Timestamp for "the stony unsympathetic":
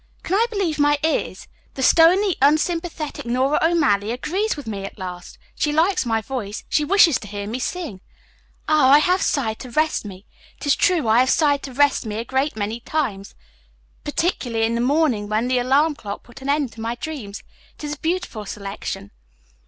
1.75-3.23